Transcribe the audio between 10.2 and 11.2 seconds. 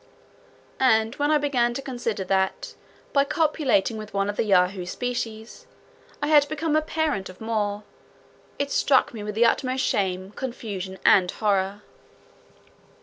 confusion,